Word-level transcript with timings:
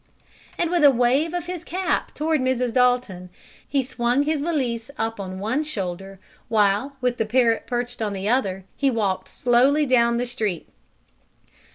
And 0.57 0.71
with 0.71 0.83
a 0.83 0.89
wave 0.89 1.31
of 1.35 1.45
his 1.45 1.63
cap 1.63 2.15
toward 2.15 2.41
Mrs. 2.41 2.73
Dalton, 2.73 3.29
he 3.69 3.83
swung 3.83 4.23
his 4.23 4.41
valise 4.41 4.89
up 4.97 5.19
on 5.19 5.37
one 5.37 5.61
shoulder 5.63 6.19
while, 6.49 6.95
with 7.01 7.17
the 7.17 7.25
parrot 7.27 7.67
perched 7.67 8.01
on 8.01 8.13
the 8.13 8.27
other, 8.27 8.65
he 8.75 8.89
walked 8.89 9.29
slowly 9.29 9.85
down 9.85 10.17
the 10.17 10.25
street. 10.25 10.67